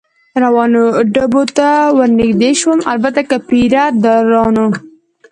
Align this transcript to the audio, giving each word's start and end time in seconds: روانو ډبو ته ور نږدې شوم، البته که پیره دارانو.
روانو 0.43 0.83
ډبو 1.13 1.43
ته 1.57 1.69
ور 1.97 2.09
نږدې 2.19 2.51
شوم، 2.59 2.79
البته 2.93 3.21
که 3.29 3.37
پیره 3.47 3.83
دارانو. 4.03 4.67